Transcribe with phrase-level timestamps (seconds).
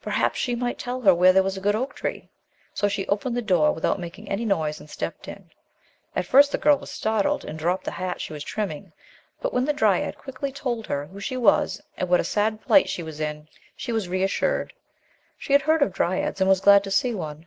[0.00, 2.30] Perhaps she might tell her where there was a good oak tree;
[2.72, 5.50] so she opened the door, without making any noise, and stepped in.
[6.16, 8.92] At first the girl was startled and dropped the hat she was trimming,
[9.42, 12.08] but when the dryad quickly told her who '5 THE LOST DRYAD she was and
[12.08, 14.72] what a sad plight she was in, she was reassured.
[15.36, 17.46] She had heard of dryads and was glad to see one.